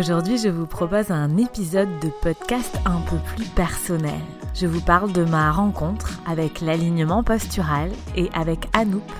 [0.00, 4.18] Aujourd'hui, je vous propose un épisode de podcast un peu plus personnel.
[4.54, 9.12] Je vous parle de ma rencontre avec l'alignement postural et avec Anoop.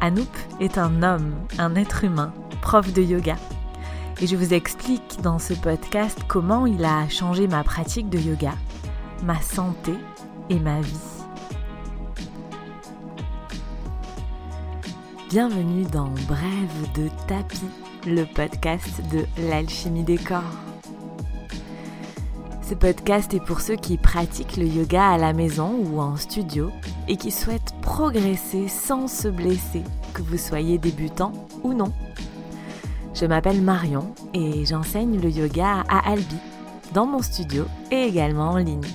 [0.00, 3.36] Anoop est un homme, un être humain, prof de yoga.
[4.20, 8.54] Et je vous explique dans ce podcast comment il a changé ma pratique de yoga,
[9.22, 9.94] ma santé
[10.48, 11.22] et ma vie.
[15.28, 17.70] Bienvenue dans Brève de tapis
[18.06, 20.42] le podcast de l'alchimie des corps.
[22.62, 26.70] Ce podcast est pour ceux qui pratiquent le yoga à la maison ou en studio
[27.08, 29.82] et qui souhaitent progresser sans se blesser,
[30.14, 31.32] que vous soyez débutant
[31.62, 31.92] ou non.
[33.14, 36.38] Je m'appelle Marion et j'enseigne le yoga à Albi,
[36.94, 38.86] dans mon studio et également en ligne.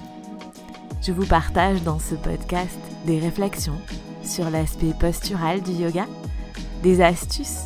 [1.02, 3.80] Je vous partage dans ce podcast des réflexions
[4.24, 6.06] sur l'aspect postural du yoga,
[6.82, 7.66] des astuces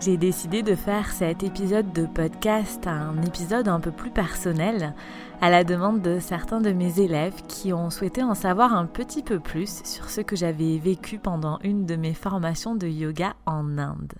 [0.00, 4.94] J'ai décidé de faire cet épisode de podcast un épisode un peu plus personnel
[5.40, 9.24] à la demande de certains de mes élèves qui ont souhaité en savoir un petit
[9.24, 13.76] peu plus sur ce que j'avais vécu pendant une de mes formations de yoga en
[13.76, 14.12] Inde.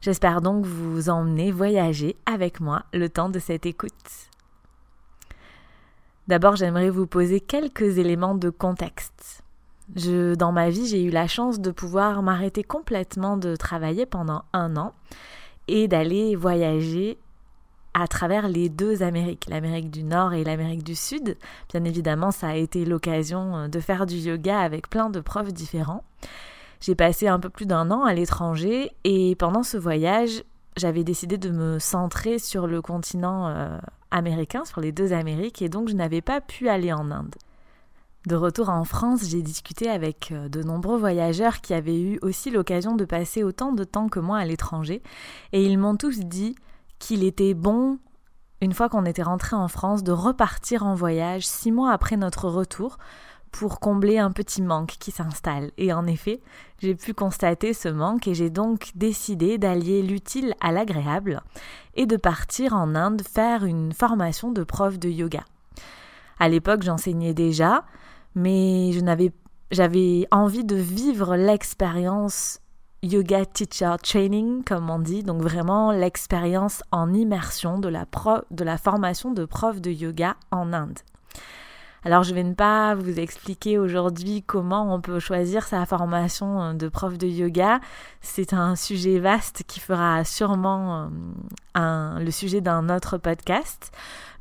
[0.00, 3.90] J'espère donc vous emmener voyager avec moi le temps de cette écoute.
[6.28, 9.45] D'abord, j'aimerais vous poser quelques éléments de contexte.
[9.88, 14.76] Dans ma vie, j'ai eu la chance de pouvoir m'arrêter complètement de travailler pendant un
[14.76, 14.94] an
[15.68, 17.18] et d'aller voyager
[17.94, 21.38] à travers les deux Amériques, l'Amérique du Nord et l'Amérique du Sud.
[21.72, 25.52] Bien évidemment, ça a été l'occasion euh, de faire du yoga avec plein de profs
[25.52, 26.04] différents.
[26.80, 30.44] J'ai passé un peu plus d'un an à l'étranger et pendant ce voyage,
[30.76, 33.78] j'avais décidé de me centrer sur le continent euh,
[34.10, 37.34] américain, sur les deux Amériques, et donc je n'avais pas pu aller en Inde.
[38.26, 42.50] De retour en France, j'ai discuté avec euh, de nombreux voyageurs qui avaient eu aussi
[42.50, 45.00] l'occasion de passer autant de temps que moi à l'étranger,
[45.52, 46.56] et ils m'ont tous dit
[46.98, 48.00] qu'il était bon,
[48.60, 52.48] une fois qu'on était rentré en France, de repartir en voyage six mois après notre
[52.48, 52.98] retour
[53.52, 55.70] pour combler un petit manque qui s'installe.
[55.78, 56.40] Et en effet,
[56.80, 61.42] j'ai pu constater ce manque et j'ai donc décidé d'allier l'utile à l'agréable
[61.94, 65.44] et de partir en Inde faire une formation de prof de yoga.
[66.40, 67.84] À l'époque, j'enseignais déjà,
[68.36, 69.32] mais je n'avais
[69.72, 72.60] j'avais envie de vivre l'expérience
[73.02, 78.06] yoga teacher training comme on dit donc vraiment l'expérience en immersion de la
[78.52, 81.00] de la formation de prof de yoga en Inde.
[82.06, 86.86] Alors je vais ne pas vous expliquer aujourd'hui comment on peut choisir sa formation de
[86.88, 87.80] prof de yoga.
[88.20, 91.10] C'est un sujet vaste qui fera sûrement
[91.76, 93.90] euh, le sujet d'un autre podcast.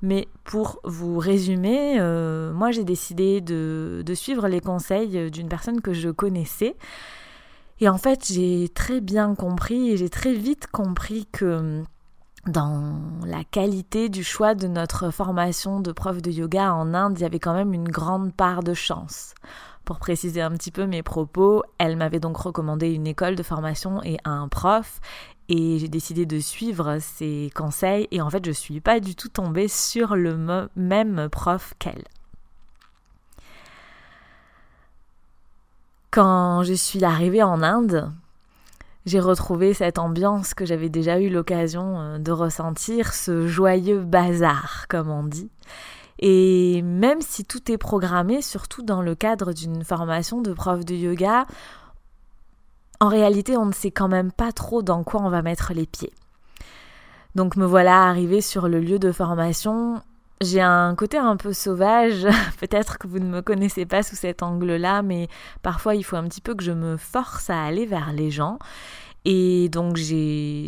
[0.03, 5.81] Mais pour vous résumer, euh, moi j'ai décidé de, de, suivre les conseils d'une personne
[5.81, 6.75] que je connaissais.
[7.79, 11.81] Et en fait, j'ai très bien compris et j'ai très vite compris que
[12.45, 17.21] dans la qualité du choix de notre formation de prof de yoga en Inde, il
[17.23, 19.33] y avait quand même une grande part de chance.
[19.83, 24.01] Pour préciser un petit peu mes propos, elle m'avait donc recommandé une école de formation
[24.03, 24.99] et un prof
[25.47, 29.29] et j'ai décidé de suivre ses conseils et en fait je suis pas du tout
[29.29, 32.05] tombée sur le même prof qu'elle.
[36.09, 38.11] Quand je suis arrivée en Inde,
[39.05, 44.85] j'ai retrouvé cette ambiance que j'avais déjà eu l'occasion euh, de ressentir, ce joyeux bazar,
[44.89, 45.49] comme on dit.
[46.19, 50.95] Et même si tout est programmé, surtout dans le cadre d'une formation de prof de
[50.95, 51.45] yoga,
[52.99, 55.85] en réalité, on ne sait quand même pas trop dans quoi on va mettre les
[55.85, 56.13] pieds.
[57.35, 60.01] Donc me voilà arrivée sur le lieu de formation.
[60.41, 62.27] J'ai un côté un peu sauvage,
[62.59, 65.29] peut-être que vous ne me connaissez pas sous cet angle-là, mais
[65.61, 68.59] parfois il faut un petit peu que je me force à aller vers les gens.
[69.23, 70.67] Et donc j'ai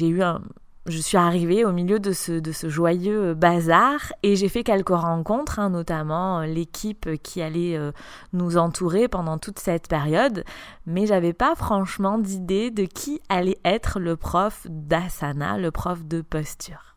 [0.00, 0.40] eu un,
[0.86, 4.88] je suis arrivée au milieu de ce, de ce joyeux bazar et j'ai fait quelques
[4.88, 7.92] rencontres, hein, notamment euh, l'équipe qui allait euh,
[8.32, 10.44] nous entourer pendant toute cette période,
[10.86, 16.20] mais j'avais pas franchement d'idée de qui allait être le prof d'asana, le prof de
[16.20, 16.91] posture.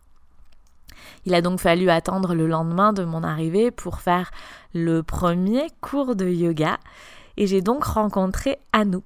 [1.25, 4.31] Il a donc fallu attendre le lendemain de mon arrivée pour faire
[4.73, 6.77] le premier cours de yoga
[7.37, 9.03] et j'ai donc rencontré Anoop.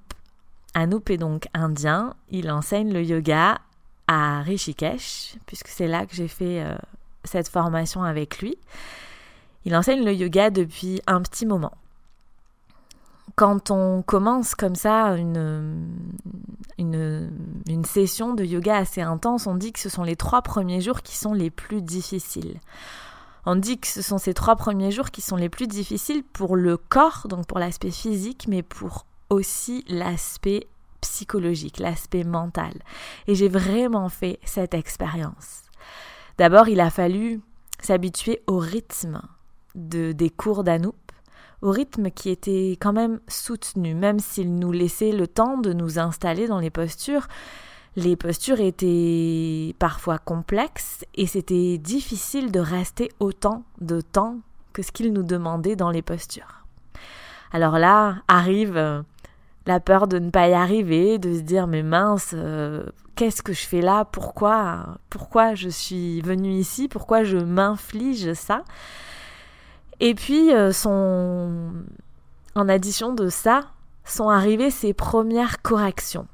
[0.74, 3.58] Anoop est donc indien, il enseigne le yoga
[4.06, 6.74] à Rishikesh, puisque c'est là que j'ai fait euh,
[7.24, 8.56] cette formation avec lui.
[9.64, 11.72] Il enseigne le yoga depuis un petit moment.
[13.36, 15.88] Quand on commence comme ça une,
[16.78, 21.02] une, session de yoga assez intense, on dit que ce sont les trois premiers jours
[21.02, 22.60] qui sont les plus difficiles.
[23.46, 26.56] On dit que ce sont ces trois premiers jours qui sont les plus difficiles pour
[26.56, 30.66] le corps, donc pour l'aspect physique, mais pour aussi l'aspect
[31.00, 32.74] psychologique, l'aspect mental.
[33.26, 35.62] Et j'ai vraiment fait cette expérience.
[36.36, 37.40] D'abord, il a fallu
[37.80, 39.22] s'habituer au rythme
[39.74, 40.94] de, des cours d'Anoup,
[41.62, 45.98] au rythme qui était quand même soutenu, même s'il nous laissait le temps de nous
[45.98, 47.28] installer dans les postures.
[47.96, 54.38] Les postures étaient parfois complexes et c'était difficile de rester autant de temps
[54.72, 56.64] que ce qu'il nous demandait dans les postures.
[57.52, 59.04] Alors là arrive
[59.66, 62.84] la peur de ne pas y arriver, de se dire mais mince, euh,
[63.16, 64.04] qu'est-ce que je fais là?
[64.04, 64.98] Pourquoi?
[65.10, 66.88] Pourquoi je suis venue ici?
[66.88, 68.64] Pourquoi je m'inflige ça?
[70.00, 71.50] Et puis euh, sont
[72.54, 73.66] en addition de ça
[74.04, 76.26] sont arrivées ces premières corrections.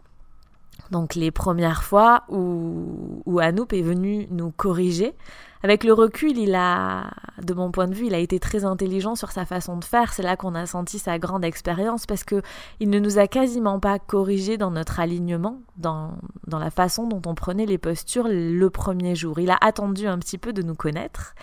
[0.90, 3.52] Donc les premières fois où, où est
[3.82, 5.14] venu nous corriger.
[5.62, 7.10] Avec le recul, il a,
[7.42, 10.12] de mon point de vue, il a été très intelligent sur sa façon de faire.
[10.12, 12.42] C'est là qu'on a senti sa grande expérience parce que
[12.78, 16.12] il ne nous a quasiment pas corrigé dans notre alignement, dans,
[16.46, 19.40] dans la façon dont on prenait les postures le premier jour.
[19.40, 21.34] Il a attendu un petit peu de nous connaître.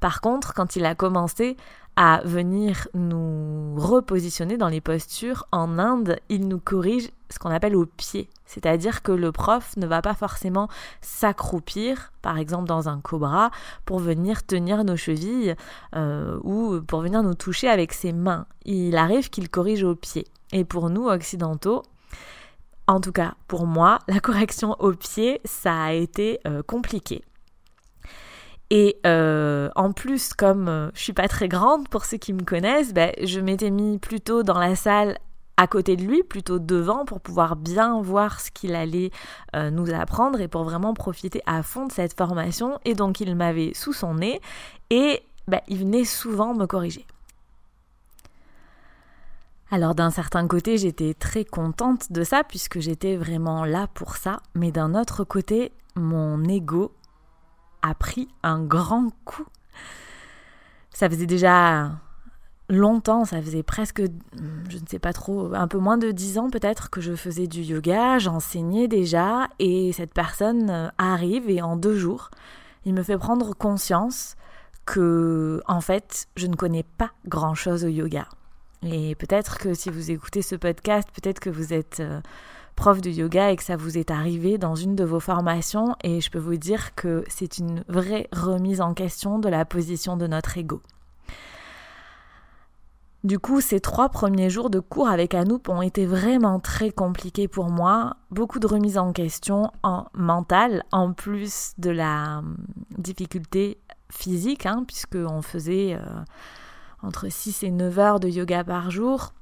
[0.00, 1.56] Par contre, quand il a commencé
[1.94, 7.76] à venir nous repositionner dans les postures, en Inde, il nous corrige ce qu'on appelle
[7.76, 8.28] au pied.
[8.46, 10.68] C'est-à-dire que le prof ne va pas forcément
[11.00, 13.50] s'accroupir, par exemple dans un cobra,
[13.84, 15.54] pour venir tenir nos chevilles
[15.94, 18.46] euh, ou pour venir nous toucher avec ses mains.
[18.64, 20.26] Il arrive qu'il corrige au pied.
[20.52, 21.82] Et pour nous, occidentaux,
[22.86, 27.22] en tout cas pour moi, la correction au pied, ça a été euh, compliqué.
[28.70, 32.92] Et euh, en plus, comme je suis pas très grande pour ceux qui me connaissent,
[32.92, 35.18] ben, je m'étais mis plutôt dans la salle
[35.58, 39.10] à côté de lui, plutôt devant, pour pouvoir bien voir ce qu'il allait
[39.56, 42.78] euh, nous apprendre et pour vraiment profiter à fond de cette formation.
[42.84, 44.40] Et donc, il m'avait sous son nez
[44.88, 47.04] et ben, il venait souvent me corriger.
[49.70, 54.40] Alors d'un certain côté, j'étais très contente de ça puisque j'étais vraiment là pour ça,
[54.54, 56.94] mais d'un autre côté, mon ego
[57.82, 59.46] a pris un grand coup.
[60.90, 61.90] Ça faisait déjà
[62.68, 64.02] longtemps, ça faisait presque,
[64.68, 67.46] je ne sais pas trop, un peu moins de dix ans peut-être que je faisais
[67.46, 72.30] du yoga, j'enseignais déjà, et cette personne arrive et en deux jours,
[72.84, 74.36] il me fait prendre conscience
[74.86, 78.26] que, en fait, je ne connais pas grand-chose au yoga.
[78.82, 82.20] Et peut-être que si vous écoutez ce podcast, peut-être que vous êtes euh,
[82.76, 86.20] prof de yoga et que ça vous est arrivé dans une de vos formations et
[86.20, 90.26] je peux vous dire que c'est une vraie remise en question de la position de
[90.26, 90.80] notre ego.
[93.24, 97.48] Du coup, ces trois premiers jours de cours avec Anouk ont été vraiment très compliqués
[97.48, 98.16] pour moi.
[98.30, 102.56] Beaucoup de remises en question en mental, en plus de la hum,
[102.96, 103.78] difficulté
[104.10, 106.02] physique, hein, puisqu'on faisait euh,
[107.02, 109.32] entre 6 et 9 heures de yoga par jour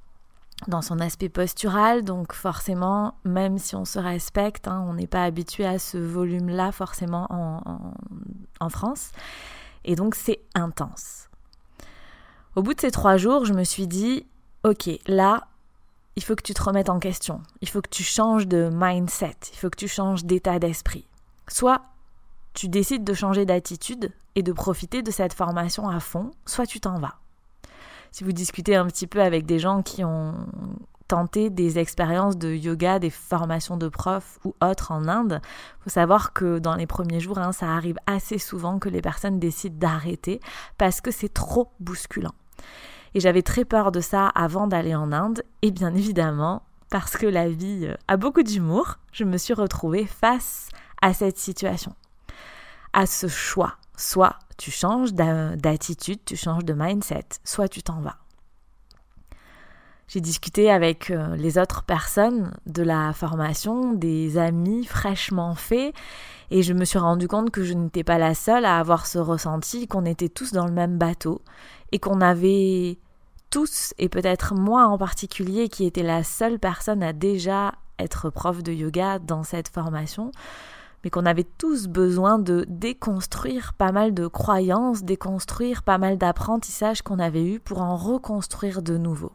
[0.69, 5.25] dans son aspect postural, donc forcément, même si on se respecte, hein, on n'est pas
[5.25, 9.12] habitué à ce volume-là forcément en, France.
[9.84, 11.29] Et donc c'est intense.
[12.56, 14.27] Au bout de ces trois jours, je me suis dit,
[14.65, 15.46] ok, là,
[16.17, 19.36] il faut que tu te remettes en question, il faut que tu changes de mindset,
[19.53, 21.06] il faut que tu changes d'état d'esprit.
[21.48, 21.82] Soit
[22.55, 26.81] tu décides de changer d'attitude et de profiter de cette formation à fond, soit tu
[26.81, 27.17] t'en vas
[28.17, 30.32] si vous discutez un petit peu avec des gens qui ont
[31.06, 35.43] tenté des expériences de yoga, des formations de profs ou autres en Inde,
[35.81, 39.39] faut savoir que dans les premiers jours, hein, ça arrive assez souvent que les personnes
[39.39, 40.41] décident d'arrêter
[40.79, 42.32] parce que c'est trop bousculant.
[43.15, 47.27] Et j'avais très peur de ça avant d'aller en Inde, et bien évidemment, parce que
[47.27, 50.69] la vie euh, a beaucoup d'humour, je me suis retrouvée face
[51.03, 51.94] à cette situation,
[52.93, 53.77] à ce choix.
[53.96, 58.19] Soit tu changes d'attitude, tu changes de mindset, soit tu t'en vas.
[60.08, 65.94] J'ai discuté avec euh, les autres personnes de la formation, des amis fraîchement faits,
[66.53, 69.19] et je me suis rendu compte que je n'étais pas la seule à avoir ce
[69.19, 71.43] ressenti, qu'on était tous dans le même bateau,
[71.91, 72.98] et qu'on avait
[73.51, 78.63] tous, et peut-être moi en particulier, qui était la seule personne à déjà être prof
[78.63, 80.31] de yoga dans cette formation,
[81.03, 87.03] mais qu'on avait tous besoin de déconstruire pas mal de croyances, déconstruire pas mal d'apprentissages
[87.03, 89.32] qu'on avait eus pour en reconstruire de nouveaux.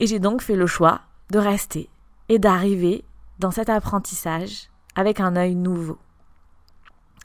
[0.00, 1.88] Et j'ai donc fait le choix de rester
[2.28, 3.04] et d'arriver
[3.38, 5.98] dans cet apprentissage avec un œil nouveau.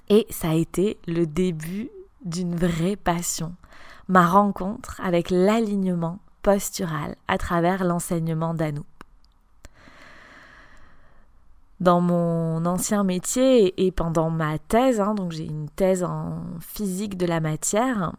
[0.10, 1.90] Et ça a été le début
[2.26, 3.56] d'une vraie passion,
[4.08, 8.84] ma rencontre avec l'alignement postural à travers l'enseignement d'Anou.
[11.80, 17.18] Dans mon ancien métier et pendant ma thèse, hein, donc j'ai une thèse en physique
[17.18, 18.14] de la matière,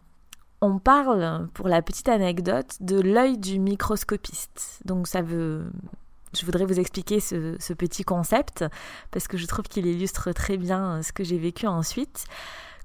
[0.61, 4.79] on parle, pour la petite anecdote, de l'œil du microscopiste.
[4.85, 5.65] Donc ça veut...
[6.33, 8.63] Je voudrais vous expliquer ce, petit concept
[9.09, 12.23] parce que je trouve qu'il illustre très bien ce que j'ai vécu ensuite.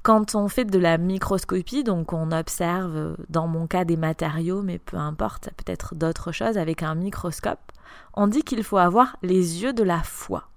[0.02, 4.78] Quand on fait de la microscopie, donc on observe, dans mon cas, des matériaux, mais
[4.78, 7.73] peu importe, ça peut être d'autres choses avec un microscope,
[8.14, 10.49] on dit qu'il faut avoir les yeux de la foi.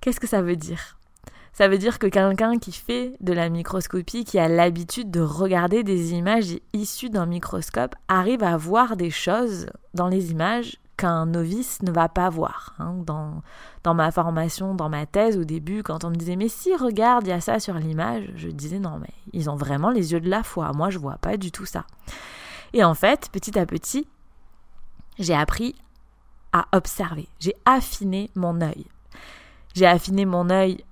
[0.00, 0.97] Qu'est-ce que ça veut dire?
[1.52, 5.82] Ça veut dire que quelqu'un qui fait de la microscopie, qui a l'habitude de regarder
[5.82, 11.80] des images issues d'un microscope, arrive à voir des choses dans les images qu'un novice
[11.82, 12.74] ne va pas voir.
[12.78, 12.96] Hein.
[13.06, 13.42] Dans,
[13.84, 17.26] dans ma formation, dans ma thèse, au début, quand on me disait mais si regarde,
[17.26, 20.20] il y a ça sur l'image, je disais non mais ils ont vraiment les yeux
[20.20, 20.72] de la foi.
[20.74, 21.84] Moi je vois pas du tout ça.
[22.72, 24.06] Et en fait, petit à petit,
[25.18, 25.74] j'ai appris
[26.52, 27.28] à observer.
[27.38, 28.86] J'ai affiné mon œil.
[29.74, 30.84] J'ai affiné mon œil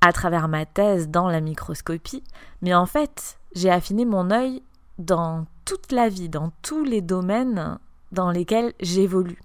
[0.00, 2.24] à travers ma thèse dans la microscopie,
[2.60, 4.62] mais en fait, j'ai affiné mon œil
[4.98, 7.78] dans toute la vie, dans tous les domaines
[8.10, 9.40] dans lesquels j'évolue.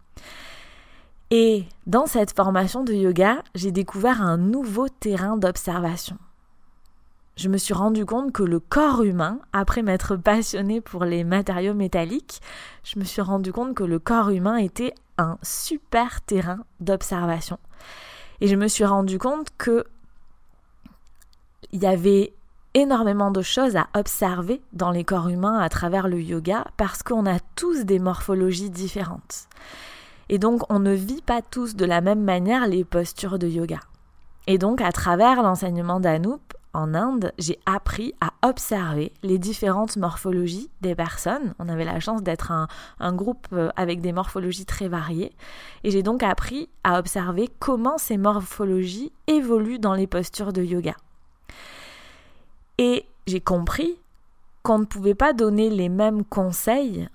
[1.30, 6.18] Et dans cette formation de yoga, j'ai découvert un nouveau terrain d'observation.
[7.36, 11.76] Je me suis rendu compte que le corps humain, après m'être passionné pour les matériaux
[11.76, 12.42] métalliques,
[12.84, 17.60] je me suis rendu compte que le corps humain était un super terrain d'observation.
[18.42, 19.86] Et je me suis rendu compte que
[21.72, 22.34] il y avait
[22.74, 27.26] énormément de choses à observer dans les corps humains à travers le yoga parce qu'on
[27.26, 29.48] a tous des morphologies différentes.
[30.30, 33.80] Et donc on ne vit pas tous de la même manière les postures de yoga.
[34.46, 36.47] Et donc à travers l'enseignement d'Anup
[36.78, 41.56] en Inde, j'ai appris à observer les différentes morphologies des personnes.
[41.58, 42.68] On avait la chance d'être un,
[43.00, 45.34] un, groupe euh, avec des morphologies très variées.
[45.84, 50.96] Et j'ai donc appris à observer comment ces morphologies évoluent dans les postures de yoga.
[52.78, 53.98] Et j'ai compris
[54.62, 57.10] qu'on ne pouvait pas donner les mêmes conseils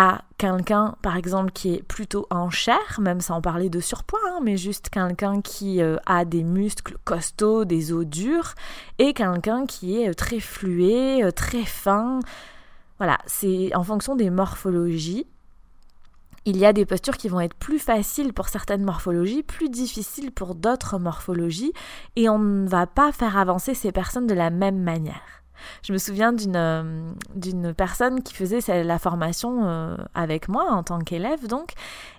[0.00, 4.38] à quelqu'un, par exemple, qui est plutôt en chair, même sans parler de surpoids, hein,
[4.44, 8.54] mais juste quelqu'un qui euh, a des muscles costauds, des os durs,
[9.00, 12.20] et quelqu'un qui est euh, très flué, euh, très fin.
[12.98, 15.26] Voilà, c'est en fonction des morphologies.
[16.44, 20.30] Il y a des postures qui vont être plus faciles pour certaines morphologies, plus difficiles
[20.30, 21.72] pour d'autres morphologies,
[22.14, 25.42] et on ne va pas faire avancer ces personnes de la même manière.
[25.82, 31.00] Je me souviens d'une euh, personne qui faisait la formation euh, avec moi en tant
[31.00, 31.72] qu'élève donc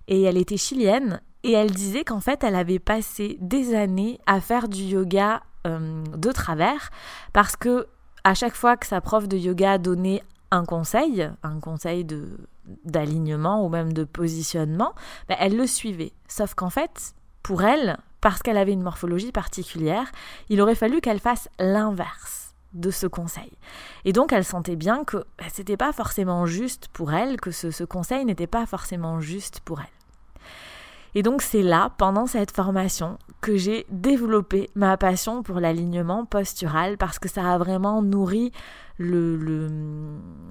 [0.07, 4.41] et elle était chilienne et elle disait qu'en fait elle avait passé des années à
[4.41, 6.89] faire du yoga euh, de travers
[7.33, 7.87] parce que
[8.23, 12.05] à chaque fois que sa prof de yoga donnait un conseil, un conseil
[12.85, 14.93] d'alignement ou même de positionnement,
[15.27, 16.11] ben, elle le suivait.
[16.27, 20.11] Sauf qu'en fait, pour elle, parce qu'elle avait une morphologie particulière,
[20.49, 23.51] il aurait fallu qu'elle fasse l'inverse de ce conseil.
[24.05, 27.71] Et donc elle sentait bien que ben, c'était pas forcément juste pour elle, que ce,
[27.71, 29.87] ce conseil n'était pas forcément juste pour elle.
[31.15, 36.97] Et donc c'est là, pendant cette formation, que j'ai développé ma passion pour l'alignement postural
[36.97, 38.51] parce que ça a vraiment nourri
[38.97, 39.37] le,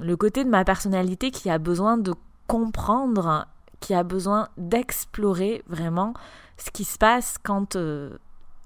[0.01, 2.15] le, côté de ma personnalité qui a besoin de
[2.47, 3.47] comprendre,
[3.81, 6.15] qui a besoin d'explorer vraiment
[6.57, 8.17] ce qui se passe quand euh,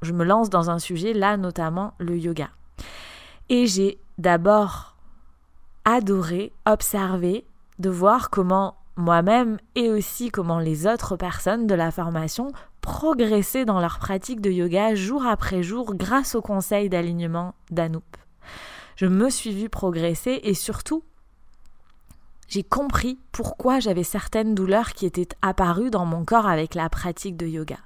[0.03, 2.49] je me lance dans un sujet, là notamment le yoga.
[3.53, 4.97] Et j'ai d'abord
[5.85, 7.45] adoré observer,
[7.79, 13.79] de voir comment moi-même et aussi comment les autres personnes de la formation progressaient dans
[13.79, 18.17] leur pratique de yoga jour après jour grâce au conseil d'alignement d'Anup.
[18.97, 21.05] Je me suis vue progresser et surtout,
[22.49, 27.37] j'ai compris pourquoi j'avais certaines douleurs qui étaient apparues dans mon corps avec la pratique
[27.37, 27.77] de yoga.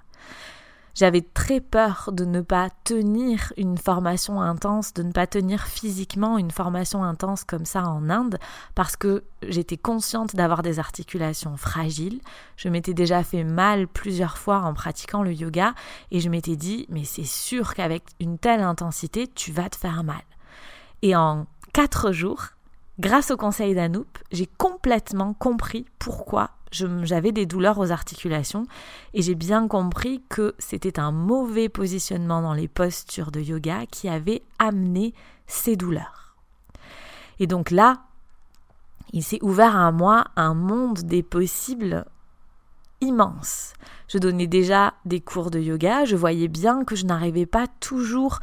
[0.97, 6.39] J'avais très peur de ne pas tenir une formation intense, de ne pas tenir physiquement
[6.39, 8.39] une formation intense comme ça en Inde,
[8.75, 12.23] parce que j'étais consciente d'avoir des articulations fragiles.
[12.57, 15.75] Je m'étais déjà fait mal plusieurs fois en pratiquant le yoga,
[16.11, 20.03] et je m'étais dit, mais c'est sûr qu'avec une telle intensité, tu vas te faire
[20.03, 20.25] mal.
[21.03, 22.56] Et en quatre jours,
[22.99, 28.67] grâce au conseil d'Anup, j'ai complètement compris pourquoi j'avais des douleurs aux articulations
[29.15, 34.09] et j'ai bien compris que c'était un mauvais positionnement dans les postures de yoga qui
[34.09, 35.15] avait amené
[35.47, 36.37] ces douleurs.
[37.39, 38.03] Et donc là,
[39.13, 42.05] il s'est ouvert à moi un monde des possibles
[43.01, 43.75] immense.
[44.09, 48.39] je donnais déjà des cours de yoga, je voyais bien que je n'arrivais pas toujours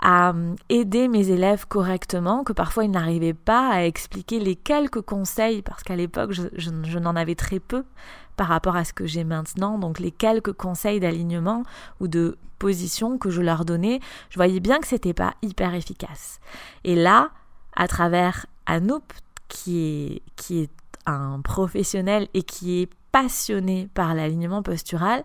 [0.00, 5.00] à euh, aider mes élèves correctement, que parfois ils n'arrivaient pas à expliquer les quelques
[5.00, 7.84] conseils, parce qu'à l'époque je, n'en avais très peu
[8.36, 11.64] par rapport à ce que j'ai maintenant, donc les quelques conseils d'alignement
[12.00, 14.00] ou de position que je leur donnais,
[14.30, 16.38] je voyais bien que c'était pas hyper efficace.
[16.84, 17.30] Et là,
[17.74, 19.12] à travers Anoop,
[19.48, 20.70] qui qui est
[21.06, 25.24] un professionnel et qui est passionné par l'alignement postural,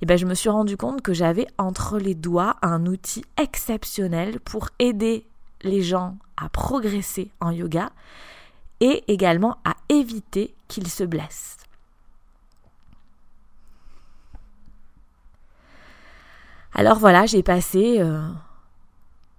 [0.00, 4.40] eh ben je me suis rendu compte que j'avais entre les doigts un outil exceptionnel
[4.40, 5.26] pour aider
[5.62, 7.90] les gens à progresser en yoga
[8.80, 11.56] et également à éviter qu'ils se blessent.
[16.74, 18.26] Alors voilà, j'ai passé euh,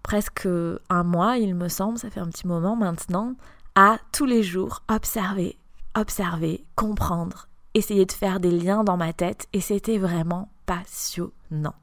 [0.04, 0.48] presque
[0.90, 3.34] un mois, il me semble, ça fait un petit moment maintenant,
[3.76, 5.58] à tous les jours observer,
[5.96, 11.76] observer, comprendre, essayer de faire des liens dans ma tête et c'était vraiment passionnant.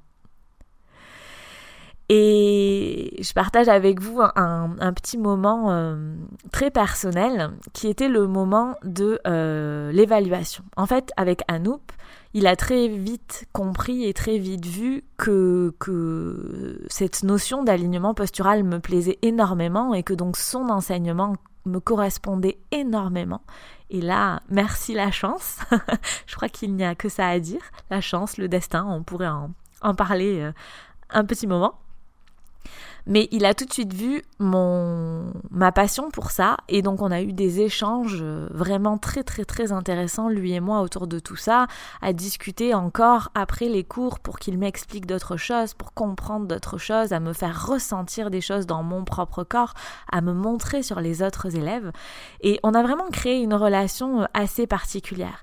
[2.13, 6.17] Et je partage avec vous un, petit moment euh,
[6.51, 10.65] très personnel qui était le moment de euh, l'évaluation.
[10.77, 11.93] En fait, avec Anoop,
[12.35, 18.65] il a très vite compris et très vite vu que, que cette notion d'alignement postural
[18.65, 21.37] me plaisait énormément et que donc son enseignement
[21.71, 23.43] me correspondait énormément.
[23.91, 25.59] Et là, merci la chance.
[26.27, 27.63] je crois qu'il n'y a que ça à dire.
[27.91, 29.51] La chance, le destin, on pourrait en,
[29.83, 30.53] en parler euh,
[31.11, 31.75] un petit moment.
[33.07, 37.11] Mais il a tout de suite vu mon ma passion pour ça et donc on
[37.11, 41.19] a eu des échanges euh, vraiment très très très intéressants lui et moi autour de
[41.19, 41.67] tout ça,
[42.03, 47.13] à discuter encore après les cours pour qu'il m'explique d'autres choses, pour comprendre d'autres choses,
[47.13, 49.75] à me faire ressentir des choses dans mon propre corps,
[50.11, 51.93] à me montrer sur les autres élèves
[52.41, 55.43] et on a vraiment créé une relation euh, assez particulière.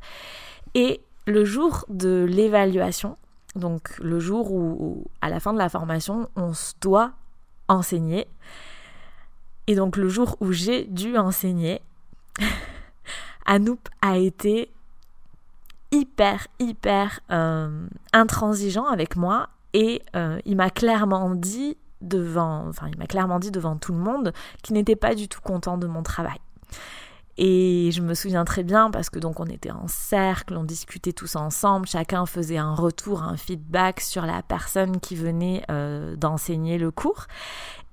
[0.74, 3.18] Et le jour de l'évaluation,
[3.56, 7.12] donc le jour où, à la fin de la formation, on se doit
[7.68, 8.28] enseigner.
[9.68, 11.82] Et donc le jour où j'ai dû enseigner,
[13.46, 14.72] Anoop a été
[15.92, 22.98] hyper, hyper euh, intransigeant avec moi et euh, il m'a clairement dit devant, enfin il
[22.98, 26.04] m'a clairement dit devant tout le monde qu'il n'était pas du tout content de mon
[26.04, 26.40] travail.
[27.38, 31.14] Et je me souviens très bien parce que donc on était en cercle, on discutait
[31.14, 36.80] tous ensemble, chacun faisait un retour, un feedback sur la personne qui venait euh, d'enseigner
[36.80, 37.28] le cours.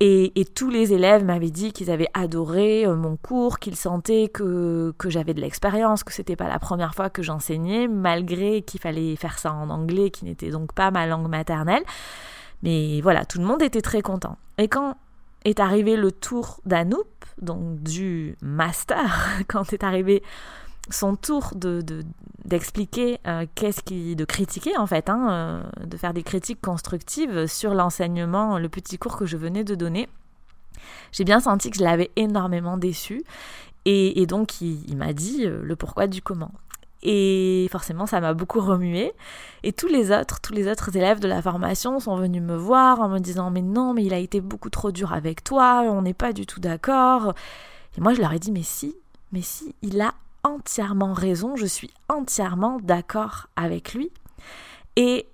[0.01, 4.95] Et, tous les élèves m'avaient dit qu'ils avaient adoré euh, mon cours, qu'ils sentaient que,
[4.99, 9.17] que j'avais de l'expérience, que c'était pas la première fois que j'enseignais, malgré qu'il fallait
[9.17, 11.83] faire ça en anglais, qui n'était donc pas ma langue maternelle.
[12.63, 14.37] Mais voilà, tout le monde était très content.
[14.59, 14.97] Et quand
[15.45, 17.07] est arrivé le tour d'Anoop,
[17.41, 20.23] donc du master, quand est arrivé
[20.91, 21.83] son tour de,
[22.45, 27.47] d'expliquer euh, qu'est-ce qui de critiquer en fait hein, euh, de faire des critiques constructives
[27.47, 30.09] sur l'enseignement le petit cours que je venais de donner.
[31.13, 33.25] J'ai bien senti que je l'avais énormément déçu.
[33.87, 36.53] Et, donc il m'a dit euh, le pourquoi du comment
[37.05, 39.13] et forcément, ça m'a beaucoup remué.
[39.63, 43.01] Et tous les autres, tous les autres élèves de la formation sont venus me voir
[43.01, 46.03] en me disant mais non, mais il a été beaucoup trop dur avec toi, on
[46.03, 47.35] n'est pas du tout d'accord.
[47.97, 48.97] Et moi, je leur ai dit mais si,
[49.33, 54.11] mais si, il a entièrement raison, je suis entièrement d'accord avec lui.
[54.97, 55.27] Et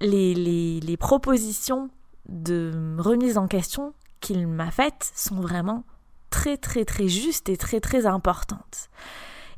[0.00, 1.88] les, les, les propositions
[2.28, 5.84] de remise en question qu'il m'a faites sont vraiment
[6.30, 8.88] très très très justes et très très importantes.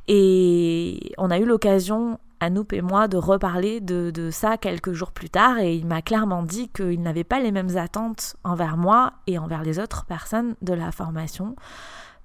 [0.07, 5.29] Et on a eu l'occasion, Anoop et moi, de reparler de, ça quelques jours plus
[5.29, 9.39] tard et il m'a clairement dit qu'il n'avait pas les mêmes attentes envers moi et
[9.39, 11.55] envers les autres personnes de la formation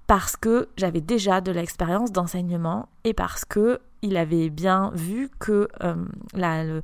[0.06, 5.68] parce que j'avais déjà de l'expérience d'enseignement et parce que il avait bien vu que
[5.84, 6.80] euh,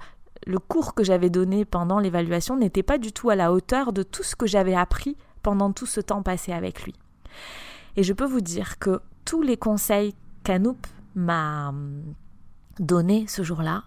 [0.46, 4.02] le cours que j'avais donné pendant l'évaluation n'était pas du tout à la hauteur de
[4.04, 6.94] tout ce que j'avais appris pendant tout ce temps passé avec lui.
[7.96, 10.14] Et je peux vous dire que tous les conseils
[10.46, 12.14] qu'Anoop m'a hum,
[12.78, 13.82] donné ce jour-là,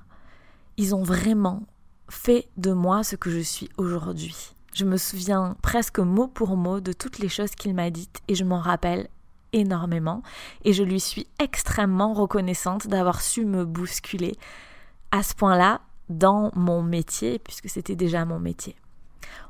[0.76, 1.64] ils ont vraiment
[2.10, 4.36] fait de moi ce que je suis aujourd'hui.
[4.74, 8.36] Je me souviens presque mot pour mot de toutes les choses qu'il m'a dites et
[8.36, 9.08] je m'en rappelle
[9.54, 10.22] énormément
[10.66, 14.36] et je lui suis extrêmement reconnaissante d'avoir su me bousculer
[15.12, 18.76] à ce point-là dans mon métier puisque c'était déjà mon métier.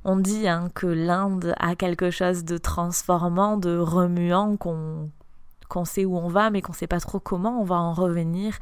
[0.03, 5.09] On dit hein, que l'Inde a quelque chose de transformant, de remuant qu'on
[5.69, 8.57] qu'on sait où on va, mais qu'on sait pas trop comment on va en revenir.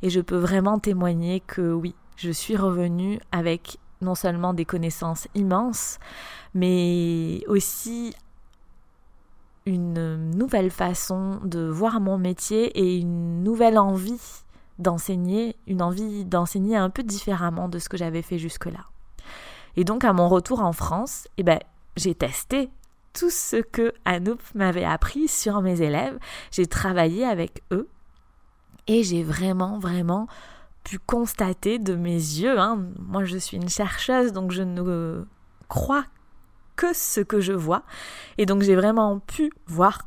[0.00, 5.28] Et je peux vraiment témoigner que oui, je suis revenue avec non seulement des connaissances
[5.34, 5.98] immenses,
[6.54, 8.14] mais aussi
[9.66, 14.42] une nouvelle façon de voir mon métier et une nouvelle envie
[14.78, 18.86] d'enseigner, une envie d'enseigner un peu différemment de ce que j'avais fait jusque-là.
[19.76, 21.60] Et donc à mon retour en France, eh ben,
[21.96, 22.70] j'ai testé
[23.12, 26.18] tout ce que Anouk m'avait appris sur mes élèves.
[26.50, 27.88] J'ai travaillé avec eux
[28.86, 30.26] et j'ai vraiment, vraiment
[30.84, 35.24] pu constater de mes yeux, hein, moi je suis une chercheuse donc je ne
[35.68, 36.04] crois
[36.74, 37.84] que ce que je vois,
[38.38, 40.04] et donc j'ai vraiment pu voir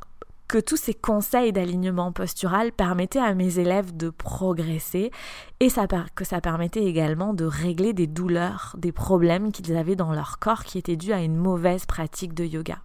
[0.48, 5.10] que tous ces conseils d'alignement postural permettaient à mes élèves de progresser
[5.58, 5.68] et
[6.14, 10.64] que ça permettait également de régler des douleurs, des problèmes qu'ils avaient dans leur corps
[10.64, 12.78] qui étaient dus à une mauvaise pratique de yoga.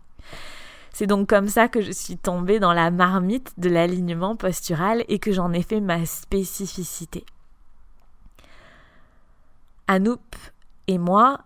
[0.93, 5.19] C'est donc comme ça que je suis tombée dans la marmite de l'alignement postural et
[5.19, 7.25] que j'en ai fait ma spécificité.
[9.87, 10.19] Anouk
[10.87, 11.39] et moi,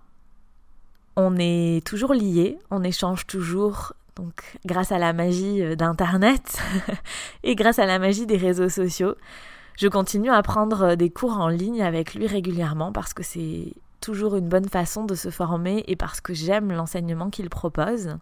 [1.15, 6.61] on est toujours liés, on échange toujours donc grâce à la magie euh, d'Internet
[7.43, 9.15] et grâce à la magie des réseaux sociaux,
[9.77, 13.73] je continue à prendre euh, des cours en ligne avec lui régulièrement parce que c'est
[14.05, 18.17] toujours une bonne façon de se former et parce que j'aime l'enseignement qu'il propose.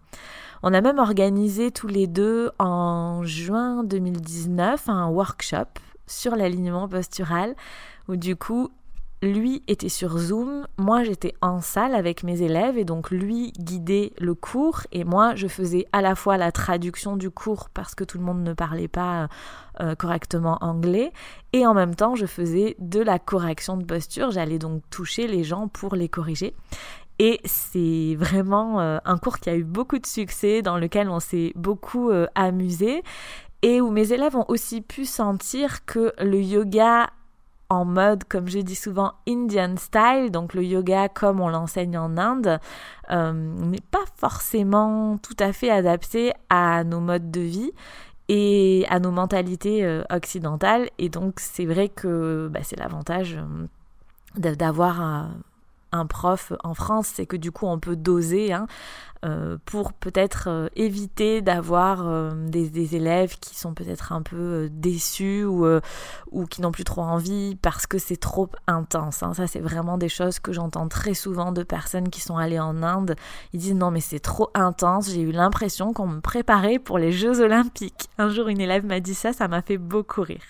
[0.62, 5.68] On a même organisé tous les deux en juin 2019 un workshop
[6.06, 7.54] sur l'alignement postural
[8.08, 8.70] où du coup
[9.24, 14.12] lui était sur Zoom, moi j'étais en salle avec mes élèves et donc lui guidait
[14.18, 18.04] le cours et moi je faisais à la fois la traduction du cours parce que
[18.04, 19.28] tout le monde ne parlait pas
[19.80, 21.12] euh, correctement anglais
[21.52, 25.42] et en même temps je faisais de la correction de posture, j'allais donc toucher les
[25.42, 26.54] gens pour les corriger.
[27.18, 31.20] Et c'est vraiment euh, un cours qui a eu beaucoup de succès, dans lequel on
[31.20, 33.02] s'est beaucoup euh, amusé
[33.62, 37.08] et où mes élèves ont aussi pu sentir que le yoga
[37.74, 42.16] en mode, comme je dis souvent, Indian style, donc le yoga comme on l'enseigne en
[42.16, 42.58] Inde,
[43.10, 47.72] euh, n'est pas forcément tout à fait adapté à nos modes de vie
[48.28, 50.88] et à nos mentalités euh, occidentales.
[50.98, 55.30] Et donc c'est vrai que bah, c'est l'avantage euh, d'avoir un
[56.06, 58.66] prof en France, c'est que du coup on peut doser hein,
[59.24, 65.44] euh, pour peut-être euh, éviter d'avoir euh, des, élèves qui sont peut-être un peu déçus
[65.44, 69.22] ou, qui n'ont plus trop envie parce que c'est trop intense.
[69.22, 69.32] Hein.
[69.32, 72.82] Ça c'est vraiment des choses que j'entends très souvent de personnes qui sont allées en
[72.82, 73.14] Inde.
[73.52, 77.12] Ils disent non mais c'est trop intense, j'ai eu l'impression qu'on me préparait pour les
[77.12, 78.10] Jeux olympiques.
[78.18, 80.44] Un jour une élève m'a dit ça, ça m'a fait beaucoup rire.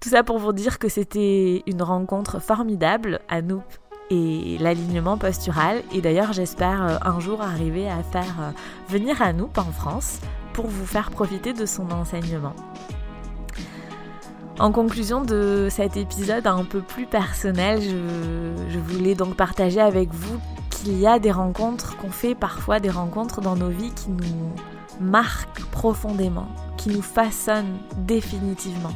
[0.00, 3.20] Tout ça pour vous dire que c'était une rencontre formidable.
[3.28, 3.62] à nous
[4.10, 5.82] et l'alignement postural.
[5.92, 8.50] Et d'ailleurs, j'espère euh, un jour arriver à faire euh,
[8.88, 10.20] venir à nous, en France,
[10.52, 12.54] pour vous faire profiter de son enseignement.
[14.58, 20.12] En conclusion de cet épisode un peu plus personnel, je, je voulais donc partager avec
[20.12, 20.38] vous
[20.70, 24.52] qu'il y a des rencontres, qu'on fait parfois des rencontres dans nos vies qui nous
[25.00, 28.92] marquent profondément, qui nous façonnent définitivement.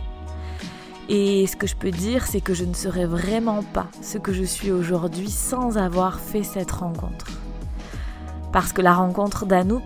[1.08, 4.32] Et ce que je peux dire, c'est que je ne serais vraiment pas ce que
[4.32, 7.26] je suis aujourd'hui sans avoir fait cette rencontre.
[8.52, 9.82] Parce que la rencontre d'Anouk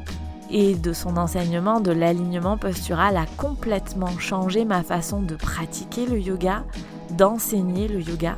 [0.50, 6.20] et de son enseignement de l'alignement postural a complètement changé ma façon de pratiquer le
[6.20, 6.64] yoga,
[7.12, 8.36] d'enseigner le yoga.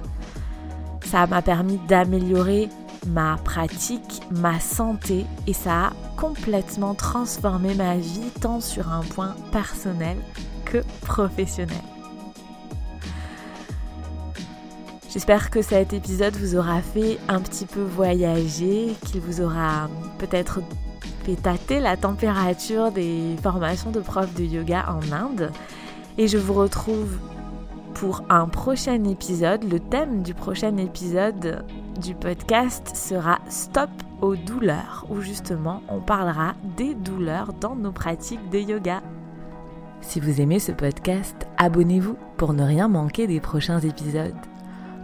[1.05, 2.69] Ça m'a permis d'améliorer
[3.07, 9.35] ma pratique, ma santé et ça a complètement transformé ma vie tant sur un point
[9.53, 10.17] personnel
[10.64, 11.97] que professionnel.
[15.11, 20.61] J'espère que cet épisode vous aura fait un petit peu voyager, qu'il vous aura peut-être
[21.25, 25.51] fait tâter la température des formations de profs de yoga en Inde.
[26.18, 27.16] Et je vous retrouve
[27.94, 29.64] pour un prochain épisode.
[29.64, 31.64] Le thème du prochain épisode
[32.03, 33.88] du podcast sera Stop
[34.21, 39.01] aux douleurs, où justement on parlera des douleurs dans nos pratiques de yoga.
[40.03, 44.37] Si vous aimez ce podcast, abonnez-vous pour ne rien manquer des prochains épisodes.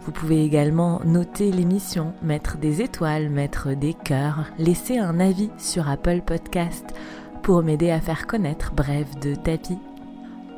[0.05, 5.89] Vous pouvez également noter l'émission, mettre des étoiles, mettre des cœurs, laisser un avis sur
[5.89, 6.85] Apple Podcast
[7.41, 9.79] pour m'aider à faire connaître Bref de Tapis.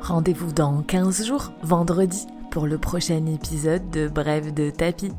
[0.02, 5.14] Rendez-vous dans 15 jours, vendredi, pour le prochain épisode de Bref de Tapis.